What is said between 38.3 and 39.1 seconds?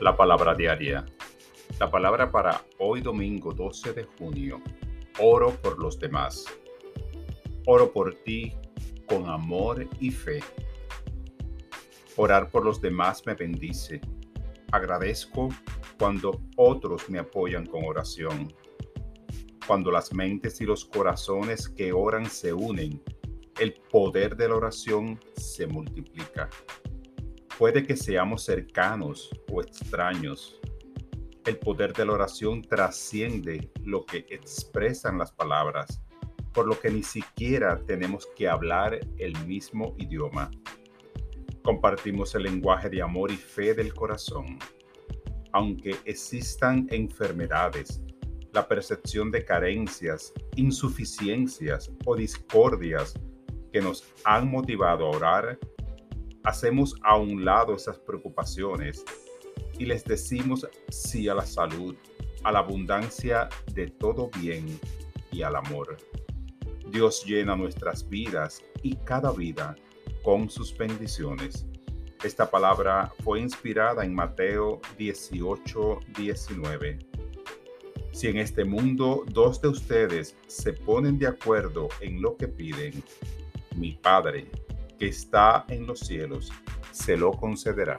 que hablar